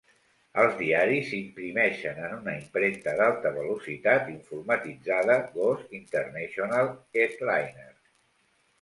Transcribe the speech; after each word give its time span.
Els 0.61 0.71
diaris 0.77 1.27
s'imprimeixen 1.33 2.21
en 2.29 2.33
una 2.37 2.55
impremta 2.63 3.15
d'alta 3.21 3.53
velocitat 3.59 4.33
informatitzada 4.35 5.39
Goss 5.61 5.97
International 6.03 6.95
Headliner. 6.99 7.91